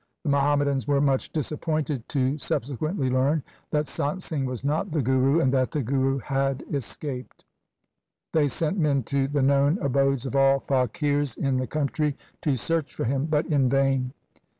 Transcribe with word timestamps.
The 0.23 0.31
Muhammadans 0.31 0.87
were 0.87 0.99
much 0.99 1.31
disappointed 1.31 2.09
to 2.09 2.33
subse 2.37 2.75
quently 2.75 3.11
learn 3.11 3.43
that 3.69 3.85
Sant 3.87 4.23
Singh 4.23 4.45
was 4.47 4.63
not 4.63 4.89
the 4.91 5.01
Guru, 5.03 5.39
and 5.39 5.53
that 5.53 5.69
the 5.69 5.83
Guru 5.83 6.17
had 6.17 6.63
escaped. 6.73 7.45
They 8.33 8.47
sent 8.47 8.79
men 8.79 9.03
to 9.03 9.27
the 9.27 9.43
known 9.43 9.77
abodes 9.77 10.25
of 10.25 10.35
all 10.35 10.61
faqirs 10.61 11.37
in 11.37 11.57
the 11.57 11.67
country 11.67 12.17
to 12.41 12.55
search 12.57 12.95
for 12.95 13.03
him, 13.03 13.27
but 13.27 13.45
in 13.45 13.69
vain. 13.69 14.11